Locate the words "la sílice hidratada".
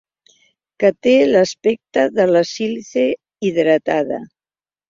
2.31-4.23